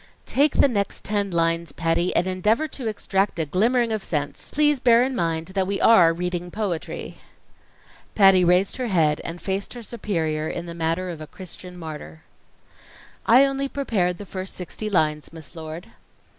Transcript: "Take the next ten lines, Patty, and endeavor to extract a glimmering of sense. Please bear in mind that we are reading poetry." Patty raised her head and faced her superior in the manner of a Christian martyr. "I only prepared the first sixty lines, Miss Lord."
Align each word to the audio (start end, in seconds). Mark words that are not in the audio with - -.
"Take 0.25 0.53
the 0.57 0.67
next 0.67 1.03
ten 1.05 1.29
lines, 1.29 1.73
Patty, 1.73 2.11
and 2.15 2.25
endeavor 2.25 2.67
to 2.69 2.87
extract 2.87 3.37
a 3.37 3.45
glimmering 3.45 3.91
of 3.91 4.03
sense. 4.03 4.49
Please 4.51 4.79
bear 4.79 5.03
in 5.03 5.15
mind 5.15 5.49
that 5.49 5.67
we 5.67 5.79
are 5.79 6.11
reading 6.11 6.49
poetry." 6.49 7.19
Patty 8.15 8.43
raised 8.43 8.77
her 8.77 8.87
head 8.87 9.21
and 9.23 9.39
faced 9.39 9.75
her 9.75 9.83
superior 9.83 10.49
in 10.49 10.65
the 10.65 10.73
manner 10.73 11.09
of 11.09 11.21
a 11.21 11.27
Christian 11.27 11.77
martyr. 11.77 12.23
"I 13.27 13.45
only 13.45 13.69
prepared 13.69 14.17
the 14.17 14.25
first 14.25 14.55
sixty 14.55 14.89
lines, 14.89 15.31
Miss 15.31 15.55
Lord." 15.55 15.91